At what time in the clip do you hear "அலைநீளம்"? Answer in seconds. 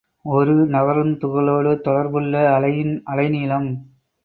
3.05-3.69